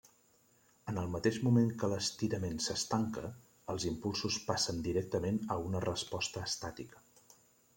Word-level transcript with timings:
En 0.91 0.95
el 1.01 1.09
mateix 1.15 1.35
moment 1.47 1.67
que 1.83 1.89
l'estirament 1.91 2.57
s'estanca, 2.67 3.23
els 3.75 3.85
impulsos 3.91 4.39
passen 4.49 4.81
directament 4.89 5.39
a 5.57 5.59
una 5.67 5.83
resposta 5.89 6.49
estàtica. 6.51 7.05